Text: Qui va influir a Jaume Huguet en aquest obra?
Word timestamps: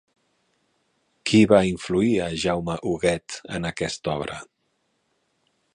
Qui 1.31 1.41
va 1.51 1.59
influir 1.73 2.15
a 2.23 2.31
Jaume 2.45 2.79
Huguet 2.93 3.39
en 3.59 3.73
aquest 3.73 4.11
obra? 4.19 4.41